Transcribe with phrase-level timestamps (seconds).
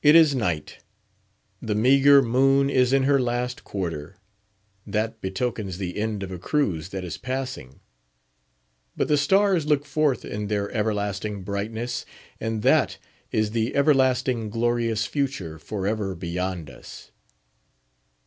[0.00, 0.78] It is night.
[1.60, 7.04] The meagre moon is in her last quarter—that betokens the end of a cruise that
[7.04, 7.80] is passing.
[8.96, 12.96] But the stars look forth in their everlasting brightness—and that
[13.30, 17.10] is the everlasting, glorious Future, for ever beyond us.